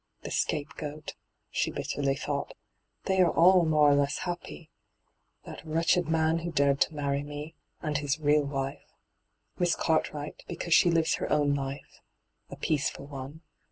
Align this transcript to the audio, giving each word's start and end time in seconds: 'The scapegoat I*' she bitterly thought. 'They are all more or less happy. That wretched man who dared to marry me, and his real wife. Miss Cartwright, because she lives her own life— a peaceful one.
'The 0.23 0.31
scapegoat 0.31 1.11
I*' 1.13 1.19
she 1.51 1.69
bitterly 1.69 2.15
thought. 2.15 2.55
'They 3.05 3.21
are 3.21 3.29
all 3.29 3.65
more 3.65 3.91
or 3.91 3.93
less 3.93 4.17
happy. 4.17 4.71
That 5.45 5.63
wretched 5.63 6.07
man 6.09 6.39
who 6.39 6.51
dared 6.51 6.81
to 6.81 6.95
marry 6.95 7.21
me, 7.21 7.53
and 7.83 7.99
his 7.99 8.19
real 8.19 8.43
wife. 8.43 8.95
Miss 9.59 9.75
Cartwright, 9.75 10.43
because 10.47 10.73
she 10.73 10.89
lives 10.89 11.13
her 11.17 11.31
own 11.31 11.53
life— 11.53 12.01
a 12.49 12.55
peaceful 12.55 13.05
one. 13.05 13.41